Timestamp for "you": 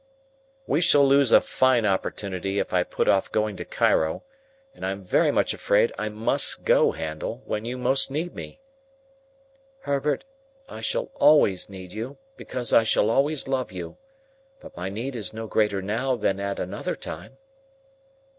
7.65-7.77, 11.93-12.17, 13.71-13.97